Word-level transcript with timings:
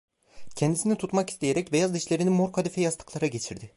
Kendisini 0.55 0.97
tutmak 0.97 1.29
isteyerek, 1.29 1.71
beyaz 1.73 1.93
dişlerini 1.93 2.29
mor 2.29 2.53
kadife 2.53 2.81
yastıklara 2.81 3.27
geçirdi… 3.27 3.69